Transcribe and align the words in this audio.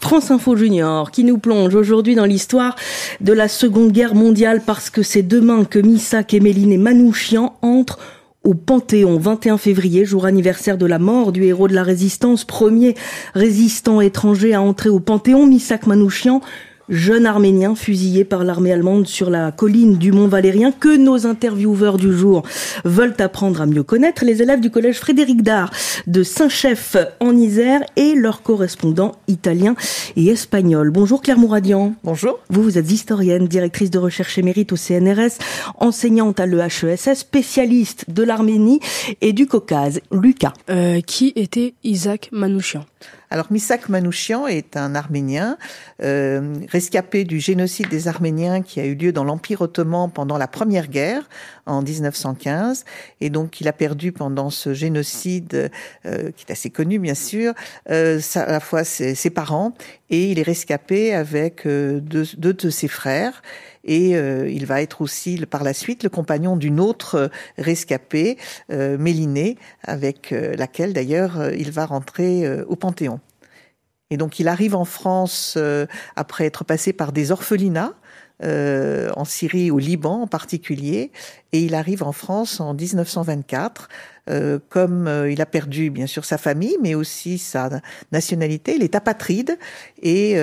France 0.00 0.30
Info. 0.30 0.56
Junior 0.56 1.10
qui 1.10 1.24
nous 1.24 1.36
plonge 1.36 1.74
aujourd'hui 1.74 2.14
dans 2.14 2.24
l'histoire 2.24 2.74
de 3.20 3.34
la 3.34 3.48
Seconde 3.48 3.92
Guerre 3.92 4.14
mondiale 4.14 4.62
parce 4.64 4.88
que 4.88 5.02
c'est 5.02 5.22
demain 5.22 5.64
que 5.64 5.78
Missak 5.78 6.32
et 6.32 6.40
Méline 6.40 6.80
Manouchian 6.80 7.58
entrent 7.60 7.98
au 8.44 8.54
Panthéon, 8.54 9.18
21 9.18 9.58
février, 9.58 10.06
jour 10.06 10.24
anniversaire 10.24 10.78
de 10.78 10.86
la 10.86 10.98
mort 10.98 11.32
du 11.32 11.44
héros 11.44 11.68
de 11.68 11.74
la 11.74 11.82
résistance, 11.82 12.46
premier 12.46 12.94
résistant 13.34 14.00
étranger 14.00 14.54
à 14.54 14.62
entrer 14.62 14.88
au 14.88 15.00
Panthéon, 15.00 15.46
Misak 15.46 15.86
Manouchian, 15.86 16.40
jeune 16.88 17.26
arménien 17.26 17.74
fusillé 17.74 18.24
par 18.24 18.44
l'armée 18.44 18.72
allemande 18.72 19.06
sur 19.06 19.30
la 19.30 19.52
colline 19.52 19.96
du 19.98 20.12
Mont 20.12 20.28
Valérien 20.28 20.72
que 20.72 20.96
nos 20.96 21.26
intervieweurs 21.26 21.96
du 21.96 22.12
jour 22.12 22.42
veulent 22.84 23.14
apprendre 23.18 23.60
à 23.60 23.66
mieux 23.66 23.82
connaître, 23.82 24.24
les 24.24 24.42
élèves 24.42 24.60
du 24.60 24.70
collège 24.70 24.98
Frédéric 24.98 25.42
Dard 25.42 25.70
de 26.06 26.22
Saint-Chef 26.22 26.96
en 27.20 27.36
Isère 27.36 27.80
et 27.96 28.14
leurs 28.14 28.42
correspondants 28.42 29.16
italiens 29.28 29.74
et 30.16 30.28
espagnols. 30.28 30.90
Bonjour 30.90 31.22
Claire 31.22 31.38
Mouradian. 31.38 31.94
Bonjour. 32.04 32.38
Vous, 32.50 32.62
vous 32.62 32.78
êtes 32.78 32.90
historienne, 32.90 33.46
directrice 33.46 33.90
de 33.90 33.98
recherche 33.98 34.38
émérite 34.38 34.72
au 34.72 34.76
CNRS, 34.76 35.38
enseignante 35.78 36.40
à 36.40 36.46
l'EHESS, 36.46 37.14
spécialiste 37.14 38.06
de 38.08 38.22
l'Arménie 38.22 38.80
et 39.20 39.32
du 39.32 39.46
Caucase. 39.46 40.00
Lucas. 40.10 40.52
Euh, 40.70 41.00
qui 41.00 41.32
était 41.36 41.74
Isaac 41.82 42.28
Manouchian 42.32 42.84
alors 43.30 43.46
Misak 43.50 43.88
Manouchian 43.88 44.46
est 44.46 44.76
un 44.76 44.94
Arménien 44.94 45.58
euh, 46.02 46.54
rescapé 46.68 47.24
du 47.24 47.40
génocide 47.40 47.88
des 47.88 48.08
Arméniens 48.08 48.62
qui 48.62 48.80
a 48.80 48.86
eu 48.86 48.94
lieu 48.94 49.12
dans 49.12 49.24
l'Empire 49.24 49.60
ottoman 49.60 50.10
pendant 50.10 50.38
la 50.38 50.48
Première 50.48 50.88
Guerre 50.88 51.28
en 51.66 51.82
1915. 51.82 52.84
Et 53.20 53.30
donc 53.30 53.60
il 53.60 53.68
a 53.68 53.72
perdu 53.72 54.12
pendant 54.12 54.50
ce 54.50 54.72
génocide, 54.72 55.70
euh, 56.06 56.30
qui 56.36 56.46
est 56.48 56.52
assez 56.52 56.70
connu 56.70 56.98
bien 56.98 57.14
sûr, 57.14 57.52
euh, 57.90 58.20
à 58.34 58.50
la 58.50 58.60
fois 58.60 58.84
ses, 58.84 59.14
ses, 59.14 59.30
parents 59.30 59.74
et 60.10 60.30
il 60.30 60.38
est 60.38 60.42
rescapé 60.42 61.14
avec 61.14 61.66
euh, 61.66 62.00
deux, 62.00 62.24
deux 62.36 62.54
de 62.54 62.70
ses 62.70 62.88
frères 62.88 63.42
et 63.84 64.16
euh, 64.16 64.48
il 64.48 64.66
va 64.66 64.82
être 64.82 65.00
aussi 65.00 65.44
par 65.46 65.64
la 65.64 65.72
suite 65.72 66.02
le 66.02 66.08
compagnon 66.08 66.56
d'une 66.56 66.80
autre 66.80 67.30
rescapée, 67.56 68.36
euh, 68.70 68.98
Mélinée, 68.98 69.56
avec 69.82 70.32
euh, 70.32 70.54
laquelle 70.56 70.92
d'ailleurs 70.92 71.52
il 71.52 71.70
va 71.70 71.86
rentrer 71.86 72.48
au 72.62 72.76
Panthéon. 72.76 73.20
Et 74.10 74.16
donc 74.16 74.38
il 74.40 74.48
arrive 74.48 74.74
en 74.74 74.84
France 74.84 75.58
après 76.16 76.46
être 76.46 76.64
passé 76.64 76.92
par 76.92 77.12
des 77.12 77.30
orphelinats. 77.30 77.94
Euh, 78.44 79.10
en 79.16 79.24
Syrie, 79.24 79.72
au 79.72 79.78
Liban 79.78 80.22
en 80.22 80.26
particulier, 80.28 81.10
et 81.50 81.60
il 81.60 81.74
arrive 81.74 82.04
en 82.04 82.12
France 82.12 82.60
en 82.60 82.72
1924. 82.72 83.88
Euh, 84.30 84.58
comme 84.68 85.08
euh, 85.08 85.32
il 85.32 85.40
a 85.40 85.46
perdu 85.46 85.90
bien 85.90 86.06
sûr 86.06 86.24
sa 86.24 86.38
famille, 86.38 86.76
mais 86.80 86.94
aussi 86.94 87.38
sa 87.38 87.80
nationalité, 88.12 88.76
il 88.76 88.84
est 88.84 88.94
apatride 88.94 89.58
et 90.02 90.36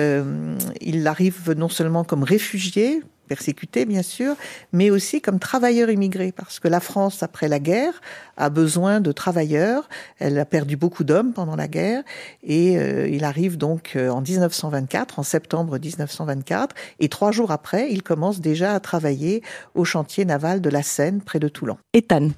il 0.82 1.06
arrive 1.06 1.52
non 1.56 1.70
seulement 1.70 2.04
comme 2.04 2.22
réfugié 2.22 3.02
persécutés 3.28 3.86
bien 3.86 4.02
sûr, 4.02 4.36
mais 4.72 4.88
aussi 4.88 5.20
comme 5.20 5.40
travailleurs 5.40 5.90
immigrés, 5.90 6.30
parce 6.30 6.60
que 6.60 6.68
la 6.68 6.78
France, 6.78 7.24
après 7.24 7.48
la 7.48 7.58
guerre, 7.58 8.00
a 8.36 8.50
besoin 8.50 9.00
de 9.00 9.10
travailleurs. 9.10 9.88
Elle 10.20 10.38
a 10.38 10.44
perdu 10.44 10.76
beaucoup 10.76 11.02
d'hommes 11.02 11.32
pendant 11.32 11.56
la 11.56 11.66
guerre, 11.66 12.04
et 12.44 12.74
il 13.12 13.24
arrive 13.24 13.56
donc 13.56 13.96
en 13.96 14.20
1924, 14.20 15.18
en 15.18 15.24
septembre 15.24 15.76
1924, 15.76 16.76
et 17.00 17.08
trois 17.08 17.32
jours 17.32 17.50
après, 17.50 17.65
il 17.74 18.02
commence 18.02 18.40
déjà 18.40 18.74
à 18.74 18.80
travailler 18.80 19.42
au 19.74 19.84
chantier 19.84 20.24
naval 20.24 20.60
de 20.60 20.70
la 20.70 20.82
Seine, 20.82 21.20
près 21.20 21.38
de 21.38 21.48
Toulon. 21.48 21.78
Ethan. 21.92 22.30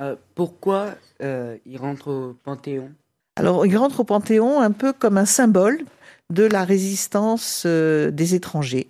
Euh, 0.00 0.16
pourquoi 0.34 0.94
euh, 1.22 1.56
il 1.66 1.76
rentre 1.78 2.08
au 2.08 2.36
Panthéon? 2.44 2.90
Alors, 3.36 3.66
il 3.66 3.76
rentre 3.76 4.00
au 4.00 4.04
Panthéon 4.04 4.60
un 4.60 4.72
peu 4.72 4.92
comme 4.92 5.18
un 5.18 5.26
symbole 5.26 5.78
de 6.30 6.44
la 6.44 6.64
résistance 6.64 7.64
euh, 7.66 8.10
des 8.10 8.34
étrangers. 8.34 8.88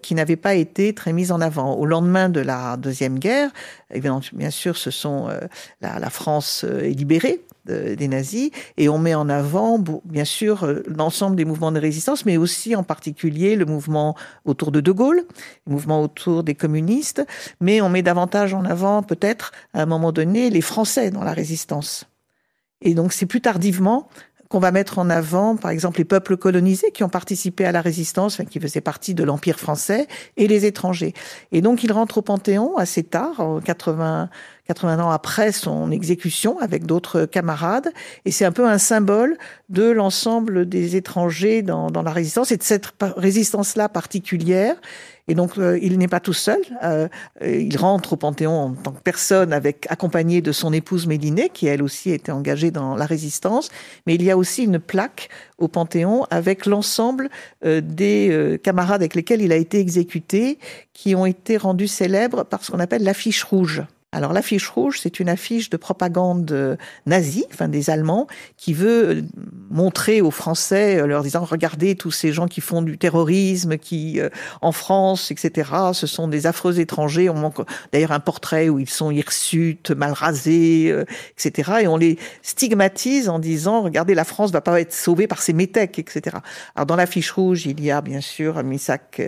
Qui 0.00 0.14
n'avait 0.14 0.36
pas 0.36 0.54
été 0.54 0.94
très 0.94 1.12
mise 1.12 1.30
en 1.30 1.42
avant. 1.42 1.74
Au 1.74 1.84
lendemain 1.84 2.30
de 2.30 2.40
la 2.40 2.78
Deuxième 2.78 3.18
Guerre, 3.18 3.50
bien 3.90 4.48
sûr, 4.48 4.78
ce 4.78 4.90
sont 4.90 5.28
euh, 5.28 5.40
la, 5.82 5.98
la 5.98 6.08
France 6.08 6.64
est 6.64 6.96
libérée 6.96 7.44
des 7.66 8.08
nazis 8.08 8.50
et 8.76 8.88
on 8.88 8.98
met 8.98 9.14
en 9.14 9.28
avant 9.28 9.82
bien 10.04 10.24
sûr 10.24 10.82
l'ensemble 10.86 11.36
des 11.36 11.44
mouvements 11.44 11.72
de 11.72 11.80
résistance 11.80 12.26
mais 12.26 12.36
aussi 12.36 12.76
en 12.76 12.82
particulier 12.82 13.56
le 13.56 13.64
mouvement 13.64 14.16
autour 14.44 14.70
de 14.70 14.80
De 14.80 14.92
Gaulle, 14.92 15.24
le 15.66 15.72
mouvement 15.72 16.02
autour 16.02 16.42
des 16.42 16.54
communistes, 16.54 17.26
mais 17.60 17.80
on 17.80 17.88
met 17.88 18.02
davantage 18.02 18.54
en 18.54 18.64
avant 18.64 19.02
peut-être 19.02 19.52
à 19.72 19.82
un 19.82 19.86
moment 19.86 20.12
donné 20.12 20.50
les 20.50 20.60
Français 20.60 21.10
dans 21.10 21.24
la 21.24 21.32
résistance. 21.32 22.04
Et 22.80 22.94
donc 22.94 23.12
c'est 23.12 23.26
plus 23.26 23.40
tardivement 23.40 24.08
qu'on 24.54 24.60
va 24.60 24.70
mettre 24.70 25.00
en 25.00 25.10
avant, 25.10 25.56
par 25.56 25.72
exemple, 25.72 25.98
les 25.98 26.04
peuples 26.04 26.36
colonisés 26.36 26.92
qui 26.92 27.02
ont 27.02 27.08
participé 27.08 27.64
à 27.64 27.72
la 27.72 27.80
résistance, 27.80 28.40
qui 28.48 28.60
faisaient 28.60 28.80
partie 28.80 29.12
de 29.12 29.24
l'Empire 29.24 29.58
français, 29.58 30.06
et 30.36 30.46
les 30.46 30.64
étrangers. 30.64 31.12
Et 31.50 31.60
donc, 31.60 31.82
il 31.82 31.90
rentre 31.90 32.18
au 32.18 32.22
Panthéon 32.22 32.76
assez 32.76 33.02
tard, 33.02 33.40
en 33.40 33.58
80, 33.58 34.28
80 34.68 35.02
ans 35.02 35.10
après 35.10 35.50
son 35.50 35.90
exécution, 35.90 36.60
avec 36.60 36.86
d'autres 36.86 37.24
camarades, 37.24 37.92
et 38.26 38.30
c'est 38.30 38.44
un 38.44 38.52
peu 38.52 38.64
un 38.64 38.78
symbole 38.78 39.38
de 39.70 39.90
l'ensemble 39.90 40.68
des 40.68 40.94
étrangers 40.94 41.62
dans, 41.62 41.90
dans 41.90 42.02
la 42.02 42.12
résistance, 42.12 42.52
et 42.52 42.56
de 42.56 42.62
cette 42.62 42.92
résistance-là 43.00 43.88
particulière, 43.88 44.76
et 45.26 45.34
donc, 45.34 45.56
euh, 45.56 45.78
il 45.80 45.96
n'est 45.98 46.08
pas 46.08 46.20
tout 46.20 46.34
seul. 46.34 46.60
Euh, 46.82 47.08
il 47.42 47.76
rentre 47.78 48.12
au 48.12 48.16
Panthéon 48.16 48.52
en 48.52 48.70
tant 48.74 48.92
que 48.92 49.00
personne, 49.00 49.52
avec 49.52 49.86
accompagné 49.88 50.42
de 50.42 50.52
son 50.52 50.72
épouse 50.72 51.06
Mélinée, 51.06 51.50
qui 51.52 51.66
elle 51.66 51.82
aussi 51.82 52.10
était 52.10 52.32
engagée 52.32 52.70
dans 52.70 52.94
la 52.94 53.06
résistance. 53.06 53.70
Mais 54.06 54.14
il 54.16 54.22
y 54.22 54.30
a 54.30 54.36
aussi 54.36 54.64
une 54.64 54.78
plaque 54.78 55.30
au 55.58 55.68
Panthéon 55.68 56.26
avec 56.30 56.66
l'ensemble 56.66 57.30
euh, 57.64 57.80
des 57.80 58.28
euh, 58.30 58.58
camarades 58.58 59.00
avec 59.00 59.14
lesquels 59.14 59.40
il 59.40 59.52
a 59.52 59.56
été 59.56 59.78
exécuté, 59.78 60.58
qui 60.92 61.14
ont 61.14 61.26
été 61.26 61.56
rendus 61.56 61.88
célèbres 61.88 62.44
par 62.44 62.62
ce 62.62 62.70
qu'on 62.70 62.80
appelle 62.80 63.02
l'affiche 63.02 63.44
rouge. 63.44 63.82
Alors 64.14 64.32
l'affiche 64.32 64.68
rouge, 64.68 65.00
c'est 65.02 65.18
une 65.18 65.28
affiche 65.28 65.70
de 65.70 65.76
propagande 65.76 66.50
euh, 66.52 66.76
nazie, 67.04 67.46
enfin 67.52 67.66
des 67.66 67.90
Allemands, 67.90 68.28
qui 68.56 68.72
veut 68.72 69.08
euh, 69.08 69.22
montrer 69.70 70.20
aux 70.20 70.30
Français, 70.30 71.00
euh, 71.00 71.06
leur 71.06 71.24
disant 71.24 71.44
regardez 71.44 71.96
tous 71.96 72.12
ces 72.12 72.32
gens 72.32 72.46
qui 72.46 72.60
font 72.60 72.80
du 72.80 72.96
terrorisme, 72.96 73.76
qui 73.76 74.20
en 74.62 74.70
France, 74.70 75.32
etc. 75.32 75.70
Ce 75.92 76.06
sont 76.06 76.28
des 76.28 76.46
affreux 76.46 76.78
étrangers. 76.78 77.28
On 77.28 77.34
manque 77.34 77.60
d'ailleurs 77.92 78.12
un 78.12 78.20
portrait 78.20 78.68
où 78.68 78.78
ils 78.78 78.88
sont 78.88 79.10
hirsutes, 79.10 79.90
mal 79.90 80.12
rasés, 80.12 80.94
etc. 81.36 81.72
Et 81.82 81.88
on 81.88 81.96
les 81.96 82.18
stigmatise 82.42 83.28
en 83.28 83.40
disant 83.40 83.82
regardez 83.82 84.14
la 84.14 84.24
France 84.24 84.52
va 84.52 84.60
pas 84.60 84.80
être 84.80 84.92
sauvée 84.92 85.26
par 85.26 85.42
ces 85.42 85.52
métèques, 85.52 85.98
etc. 85.98 86.36
Alors 86.76 86.86
dans 86.86 86.96
l'affiche 86.96 87.32
rouge, 87.32 87.66
il 87.66 87.82
y 87.82 87.90
a 87.90 88.00
bien 88.00 88.20
sûr 88.20 88.62
Misak 88.62 89.20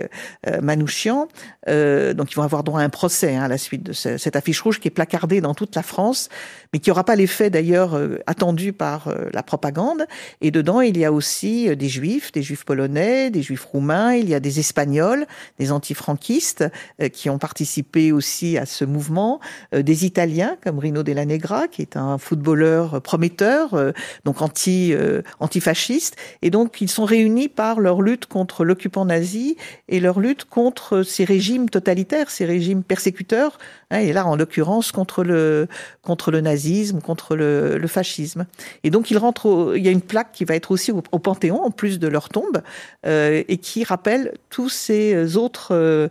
Manouchian, 0.61 1.27
donc 1.67 2.31
ils 2.31 2.35
vont 2.35 2.43
avoir 2.43 2.63
droit 2.63 2.79
à 2.79 2.83
un 2.83 2.89
procès 2.89 3.35
hein, 3.35 3.43
à 3.43 3.47
la 3.47 3.57
suite 3.57 3.83
de 3.83 3.93
cette 3.93 4.35
affiche 4.35 4.61
rouge 4.61 4.76
qui 4.79 4.87
est 4.87 4.91
placardé 4.91 5.41
dans 5.41 5.53
toute 5.53 5.75
la 5.75 5.83
France, 5.83 6.29
mais 6.73 6.79
qui 6.79 6.89
n'aura 6.89 7.03
pas 7.03 7.15
l'effet 7.15 7.49
d'ailleurs 7.49 7.95
euh, 7.95 8.19
attendu 8.27 8.73
par 8.73 9.07
euh, 9.07 9.29
la 9.33 9.43
propagande. 9.43 10.05
Et 10.41 10.51
dedans, 10.51 10.81
il 10.81 10.97
y 10.97 11.05
a 11.05 11.11
aussi 11.11 11.69
euh, 11.69 11.75
des 11.75 11.89
juifs, 11.89 12.31
des 12.31 12.41
juifs 12.41 12.65
polonais, 12.65 13.29
des 13.29 13.41
juifs 13.41 13.65
roumains, 13.65 14.13
il 14.13 14.29
y 14.29 14.35
a 14.35 14.39
des 14.39 14.59
espagnols, 14.59 15.25
des 15.59 15.71
antifranquistes 15.71 16.65
qui 17.13 17.29
ont 17.29 17.37
participé 17.37 18.11
aussi 18.11 18.57
à 18.57 18.65
ce 18.65 18.85
mouvement, 18.85 19.39
des 19.73 20.05
Italiens 20.05 20.57
comme 20.63 20.79
Rino 20.79 21.03
Della 21.03 21.25
Negra, 21.25 21.67
qui 21.67 21.81
est 21.81 21.97
un 21.97 22.17
footballeur 22.17 23.01
prometteur, 23.01 23.93
donc 24.25 24.41
anti 24.41 24.93
antifasciste. 25.39 26.15
Et 26.41 26.49
donc, 26.49 26.81
ils 26.81 26.89
sont 26.89 27.05
réunis 27.05 27.49
par 27.49 27.79
leur 27.79 28.01
lutte 28.01 28.25
contre 28.25 28.65
l'occupant 28.65 29.05
nazi 29.05 29.57
et 29.87 29.99
leur 29.99 30.19
lutte 30.19 30.45
contre 30.45 31.03
ces 31.03 31.23
régimes 31.23 31.69
totalitaires, 31.69 32.29
ces 32.29 32.45
régimes 32.45 32.83
persécuteurs. 32.83 33.57
Hein, 33.91 33.99
et 33.99 34.13
là, 34.13 34.25
en 34.25 34.35
l'occurrence, 34.35 34.66
contre 34.91 35.23
le, 35.23 35.67
contre 36.01 36.31
le 36.31 36.41
nazisme, 36.41 37.01
contre 37.01 37.35
le, 37.35 37.87
fascisme. 37.87 38.45
Et 38.83 38.89
donc, 38.89 39.11
il 39.11 39.17
rentre 39.17 39.73
il 39.75 39.83
y 39.83 39.87
a 39.87 39.91
une 39.91 40.01
plaque 40.01 40.31
qui 40.33 40.45
va 40.45 40.55
être 40.55 40.71
aussi 40.71 40.91
au, 40.91 41.01
au 41.11 41.19
Panthéon, 41.19 41.63
en 41.63 41.71
plus 41.71 41.99
de 41.99 42.07
leur 42.07 42.29
tombe, 42.29 42.61
euh, 43.05 43.43
et 43.47 43.57
qui 43.57 43.83
rappelle 43.83 44.33
tous 44.49 44.69
ces 44.69 45.37
autres, 45.37 45.69
euh, 45.71 46.09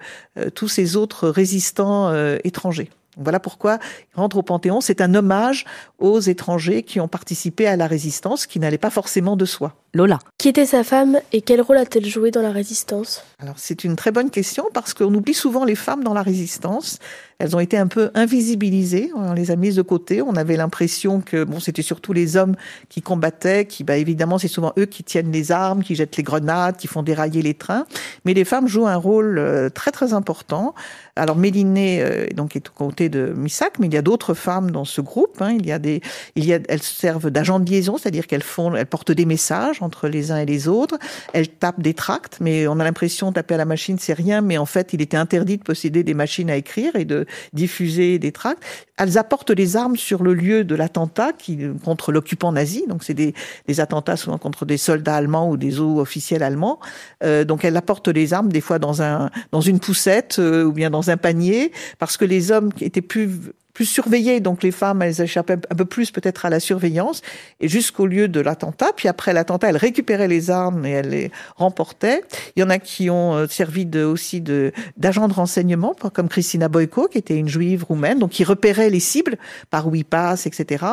tous 0.54 0.68
ces 0.68 0.96
autres 0.96 1.28
résistants 1.28 2.08
euh, 2.08 2.38
étrangers. 2.44 2.90
Voilà 3.16 3.40
pourquoi 3.40 3.78
il 4.14 4.20
rentre 4.20 4.36
au 4.36 4.42
Panthéon. 4.42 4.80
C'est 4.80 5.00
un 5.00 5.14
hommage 5.14 5.64
aux 5.98 6.20
étrangers 6.20 6.82
qui 6.82 7.00
ont 7.00 7.08
participé 7.08 7.66
à 7.66 7.76
la 7.76 7.86
résistance, 7.86 8.46
qui 8.46 8.60
n'allait 8.60 8.78
pas 8.78 8.90
forcément 8.90 9.36
de 9.36 9.46
soi. 9.46 9.74
Lola. 9.96 10.18
Qui 10.36 10.50
était 10.50 10.66
sa 10.66 10.84
femme 10.84 11.18
et 11.32 11.40
quel 11.40 11.62
rôle 11.62 11.78
a-t-elle 11.78 12.04
joué 12.04 12.30
dans 12.30 12.42
la 12.42 12.52
résistance? 12.52 13.24
Alors 13.38 13.54
c'est 13.56 13.82
une 13.82 13.96
très 13.96 14.12
bonne 14.12 14.28
question 14.28 14.66
parce 14.74 14.92
qu'on 14.92 15.12
oublie 15.14 15.32
souvent 15.32 15.64
les 15.64 15.74
femmes 15.74 16.04
dans 16.04 16.12
la 16.12 16.22
résistance. 16.22 16.98
Elles 17.38 17.54
ont 17.54 17.60
été 17.60 17.76
un 17.76 17.86
peu 17.86 18.10
invisibilisées, 18.14 19.10
on 19.14 19.34
les 19.34 19.50
a 19.50 19.56
mises 19.56 19.76
de 19.76 19.82
côté. 19.82 20.22
On 20.22 20.36
avait 20.36 20.56
l'impression 20.56 21.20
que 21.20 21.44
bon, 21.44 21.60
c'était 21.60 21.82
surtout 21.82 22.14
les 22.14 22.36
hommes 22.36 22.56
qui 22.88 23.02
combattaient, 23.02 23.66
qui 23.66 23.84
bah 23.84 23.96
évidemment 23.96 24.38
c'est 24.38 24.48
souvent 24.48 24.72
eux 24.78 24.86
qui 24.86 25.04
tiennent 25.04 25.32
les 25.32 25.52
armes, 25.52 25.82
qui 25.82 25.94
jettent 25.96 26.16
les 26.16 26.22
grenades, 26.22 26.76
qui 26.76 26.86
font 26.86 27.02
dérailler 27.02 27.42
les 27.42 27.54
trains. 27.54 27.86
Mais 28.24 28.32
les 28.32 28.44
femmes 28.44 28.68
jouent 28.68 28.86
un 28.86 28.96
rôle 28.96 29.38
euh, 29.38 29.68
très 29.68 29.92
très 29.92 30.12
important. 30.12 30.74
Alors 31.14 31.36
Mélinée 31.36 32.02
euh, 32.02 32.26
donc 32.34 32.56
est 32.56 32.68
au 32.68 32.72
côté 32.72 33.08
de 33.08 33.34
Missac, 33.36 33.78
mais 33.78 33.86
il 33.86 33.94
y 33.94 33.98
a 33.98 34.02
d'autres 34.02 34.34
femmes 34.34 34.70
dans 34.70 34.84
ce 34.84 35.00
groupe. 35.00 35.40
Hein. 35.40 35.56
Il 35.58 35.66
y 35.66 35.72
a 35.72 35.78
des, 35.78 36.00
il 36.36 36.44
y 36.44 36.54
a, 36.54 36.58
elles 36.68 36.82
servent 36.82 37.30
d'agents 37.30 37.60
de 37.60 37.70
liaison, 37.70 37.98
c'est-à-dire 37.98 38.26
qu'elles 38.26 38.42
font, 38.42 38.74
elles 38.74 38.86
portent 38.86 39.12
des 39.12 39.26
messages 39.26 39.82
entre 39.86 40.08
les 40.08 40.30
uns 40.30 40.38
et 40.38 40.46
les 40.46 40.68
autres. 40.68 40.98
Elles 41.32 41.48
tapent 41.48 41.80
des 41.80 41.94
tracts, 41.94 42.38
mais 42.40 42.66
on 42.66 42.78
a 42.80 42.84
l'impression 42.84 43.32
taper 43.32 43.54
à 43.54 43.58
la 43.58 43.64
machine 43.64 43.96
c'est 43.98 44.12
rien, 44.12 44.40
mais 44.40 44.58
en 44.58 44.66
fait 44.66 44.92
il 44.92 45.00
était 45.00 45.16
interdit 45.16 45.56
de 45.58 45.62
posséder 45.62 46.02
des 46.02 46.14
machines 46.14 46.50
à 46.50 46.56
écrire 46.56 46.96
et 46.96 47.04
de 47.04 47.26
diffuser 47.52 48.18
des 48.18 48.32
tracts. 48.32 48.62
Elles 48.98 49.18
apportent 49.18 49.50
les 49.50 49.76
armes 49.76 49.96
sur 49.96 50.22
le 50.22 50.34
lieu 50.34 50.64
de 50.64 50.74
l'attentat 50.74 51.32
qui 51.32 51.58
contre 51.84 52.12
l'occupant 52.12 52.52
nazi. 52.52 52.84
Donc 52.88 53.04
c'est 53.04 53.14
des, 53.14 53.34
des, 53.66 53.80
attentats 53.80 54.16
souvent 54.16 54.38
contre 54.38 54.64
des 54.64 54.78
soldats 54.78 55.16
allemands 55.16 55.50
ou 55.50 55.56
des 55.56 55.80
hauts 55.80 56.00
officiels 56.00 56.42
allemands. 56.42 56.78
Euh, 57.22 57.44
donc 57.44 57.64
elles 57.64 57.76
apportent 57.76 58.08
les 58.08 58.32
armes 58.32 58.50
des 58.50 58.60
fois 58.60 58.78
dans 58.78 59.02
un 59.02 59.30
dans 59.52 59.60
une 59.60 59.80
poussette 59.80 60.38
euh, 60.38 60.64
ou 60.64 60.72
bien 60.72 60.90
dans 60.90 61.10
un 61.10 61.16
panier 61.16 61.72
parce 61.98 62.16
que 62.16 62.24
les 62.24 62.50
hommes 62.50 62.72
qui 62.72 62.84
étaient 62.84 63.02
plus 63.02 63.30
plus 63.76 63.84
surveillées, 63.84 64.40
donc 64.40 64.62
les 64.62 64.70
femmes, 64.70 65.02
elles 65.02 65.20
échappaient 65.20 65.58
un 65.70 65.74
peu 65.74 65.84
plus 65.84 66.10
peut-être 66.10 66.46
à 66.46 66.50
la 66.50 66.60
surveillance, 66.60 67.20
et 67.60 67.68
jusqu'au 67.68 68.06
lieu 68.06 68.26
de 68.26 68.40
l'attentat. 68.40 68.86
Puis 68.96 69.06
après 69.06 69.34
l'attentat, 69.34 69.68
elles 69.68 69.76
récupéraient 69.76 70.28
les 70.28 70.50
armes 70.50 70.86
et 70.86 70.92
elles 70.92 71.10
les 71.10 71.30
remportaient. 71.56 72.22
Il 72.56 72.60
y 72.60 72.62
en 72.62 72.70
a 72.70 72.78
qui 72.78 73.10
ont 73.10 73.34
euh, 73.34 73.46
servi 73.48 73.84
de, 73.84 74.02
aussi 74.02 74.40
de 74.40 74.72
d'agents 74.96 75.28
de 75.28 75.34
renseignement, 75.34 75.94
comme 76.14 76.30
Christina 76.30 76.70
Boyko, 76.70 77.08
qui 77.08 77.18
était 77.18 77.36
une 77.36 77.50
juive 77.50 77.84
roumaine, 77.84 78.18
donc 78.18 78.30
qui 78.30 78.44
repérait 78.44 78.88
les 78.88 78.98
cibles 78.98 79.36
par 79.68 79.88
où 79.88 79.94
ils 79.94 80.06
etc. 80.06 80.86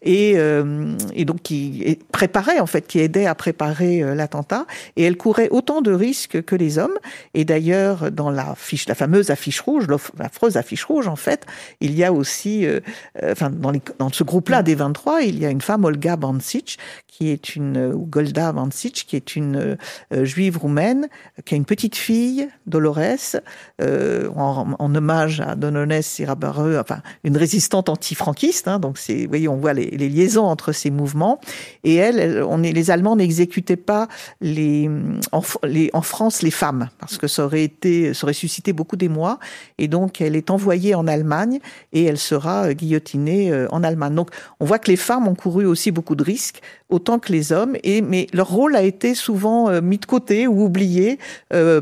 Et, 0.00 0.32
euh, 0.36 0.96
et 1.12 1.26
donc 1.26 1.42
qui 1.42 1.98
préparait 2.10 2.58
en 2.58 2.66
fait, 2.66 2.86
qui 2.86 3.00
aidait 3.00 3.26
à 3.26 3.34
préparer 3.34 4.02
euh, 4.02 4.14
l'attentat. 4.14 4.64
Et 4.96 5.02
elle 5.02 5.18
courait 5.18 5.50
autant 5.50 5.82
de 5.82 5.92
risques 5.92 6.40
que 6.42 6.56
les 6.56 6.78
hommes. 6.78 6.98
Et 7.34 7.44
d'ailleurs, 7.44 8.10
dans 8.10 8.30
la 8.30 8.54
fiche, 8.56 8.88
la 8.88 8.94
fameuse 8.94 9.28
affiche 9.28 9.60
rouge, 9.60 9.84
l'affreuse 10.18 10.56
affiche 10.56 10.84
rouge, 10.84 11.06
en 11.06 11.16
fait, 11.16 11.44
il 11.82 11.94
y 11.94 12.02
a 12.02 12.14
aussi 12.14 12.29
aussi, 12.30 12.64
euh, 12.64 12.80
euh, 13.22 13.32
enfin, 13.32 13.50
dans, 13.50 13.70
les, 13.70 13.82
dans 13.98 14.10
ce 14.10 14.22
groupe-là 14.22 14.62
des 14.62 14.74
23, 14.74 15.22
il 15.22 15.38
y 15.38 15.46
a 15.46 15.50
une 15.50 15.60
femme, 15.60 15.84
Olga 15.84 16.16
Bancic, 16.16 16.78
qui 17.20 17.28
est 17.28 17.54
une, 17.54 17.92
ou 17.92 18.06
Golda 18.06 18.50
Bancic, 18.52 19.04
qui 19.06 19.14
est 19.14 19.36
une 19.36 19.76
euh, 20.12 20.24
juive 20.24 20.56
roumaine, 20.56 21.08
qui 21.44 21.54
a 21.54 21.56
une 21.56 21.66
petite 21.66 21.96
fille, 21.96 22.48
Dolores, 22.66 23.36
en, 23.80 24.74
en, 24.78 24.94
hommage 24.94 25.40
à 25.40 25.54
Donones 25.54 26.00
Irabareux, 26.18 26.78
enfin, 26.78 27.02
une 27.24 27.36
résistante 27.36 27.88
anti-franquiste. 27.88 28.68
Hein, 28.68 28.78
donc, 28.78 28.98
vous 29.06 29.28
voyez, 29.28 29.48
on 29.48 29.56
voit 29.56 29.74
les, 29.74 29.90
les, 29.90 30.08
liaisons 30.08 30.46
entre 30.46 30.72
ces 30.72 30.90
mouvements. 30.90 31.40
Et 31.84 31.96
elle, 31.96 32.42
on 32.42 32.62
est, 32.62 32.72
les 32.72 32.90
Allemands 32.90 33.16
n'exécutaient 33.16 33.76
pas 33.76 34.08
les 34.40 34.88
en, 35.32 35.42
les, 35.64 35.90
en 35.92 36.02
France 36.02 36.42
les 36.42 36.50
femmes, 36.50 36.88
parce 36.98 37.18
que 37.18 37.26
ça 37.26 37.44
aurait 37.44 37.64
été, 37.64 38.14
ça 38.14 38.24
aurait 38.24 38.32
suscité 38.32 38.72
beaucoup 38.72 38.96
d'émoi. 38.96 39.38
Et 39.78 39.88
donc, 39.88 40.20
elle 40.20 40.36
est 40.36 40.50
envoyée 40.50 40.94
en 40.94 41.06
Allemagne 41.06 41.60
et 41.92 42.04
elle 42.04 42.18
sera 42.18 42.66
euh, 42.66 42.72
guillotinée 42.72 43.52
euh, 43.52 43.66
en 43.70 43.82
Allemagne. 43.82 44.14
Donc 44.14 44.30
on 44.60 44.64
voit 44.64 44.78
que 44.78 44.90
les 44.90 44.96
femmes 44.96 45.28
ont 45.28 45.34
couru 45.34 45.66
aussi 45.66 45.90
beaucoup 45.90 46.14
de 46.14 46.22
risques, 46.22 46.60
autant 46.90 47.18
que 47.18 47.32
les 47.32 47.52
hommes, 47.52 47.76
et, 47.82 48.02
mais 48.02 48.26
leur 48.32 48.48
rôle 48.48 48.76
a 48.76 48.82
été 48.82 49.14
souvent 49.14 49.68
euh, 49.68 49.80
mis 49.80 49.98
de 49.98 50.06
côté 50.06 50.46
ou 50.46 50.64
oublié 50.64 51.18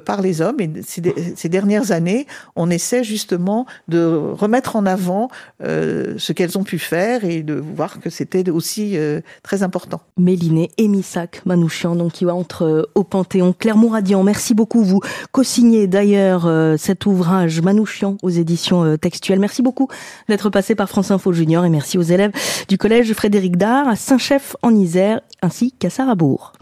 par 0.04 0.22
les 0.22 0.40
hommes. 0.40 0.60
Et 0.60 0.70
ces, 0.84 1.48
dernières 1.48 1.92
années, 1.92 2.26
on 2.56 2.70
essaie 2.70 3.04
justement 3.04 3.66
de 3.88 4.04
remettre 4.04 4.76
en 4.76 4.86
avant 4.86 5.28
ce 5.60 6.32
qu'elles 6.32 6.58
ont 6.58 6.64
pu 6.64 6.78
faire 6.78 7.24
et 7.24 7.42
de 7.42 7.54
voir 7.54 8.00
que 8.00 8.10
c'était 8.10 8.48
aussi 8.50 8.96
très 9.42 9.62
important. 9.62 10.00
Méliné 10.16 10.70
et 10.78 10.88
Missac 10.88 11.42
Manouchian, 11.46 11.96
donc 11.96 12.12
qui 12.12 12.26
entre 12.26 12.90
au 12.94 13.04
Panthéon. 13.04 13.52
Claire 13.52 13.76
Mouradian, 13.76 14.22
merci 14.22 14.54
beaucoup. 14.54 14.82
Vous 14.82 15.00
co-signez 15.32 15.86
d'ailleurs 15.86 16.50
cet 16.78 17.06
ouvrage 17.06 17.60
Manouchian 17.60 18.16
aux 18.22 18.30
éditions 18.30 18.96
textuelles. 18.96 19.40
Merci 19.40 19.62
beaucoup 19.62 19.88
d'être 20.28 20.50
passé 20.50 20.74
par 20.74 20.88
France 20.88 21.10
Info 21.10 21.32
Junior 21.32 21.64
et 21.64 21.70
merci 21.70 21.98
aux 21.98 22.02
élèves 22.02 22.32
du 22.68 22.78
collège 22.78 23.12
Frédéric 23.12 23.56
Dard 23.56 23.88
à 23.88 23.96
Saint-Chef 23.96 24.56
en 24.62 24.74
Isère 24.74 24.97
ainsi 25.42 25.72
qu'à 25.72 25.90
Sarabourg. 25.90 26.52